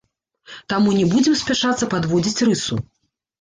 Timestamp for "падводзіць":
1.93-2.43